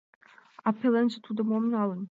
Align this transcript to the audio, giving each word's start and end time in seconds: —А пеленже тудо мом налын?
—А 0.67 0.69
пеленже 0.79 1.17
тудо 1.25 1.41
мом 1.49 1.63
налын? 1.73 2.01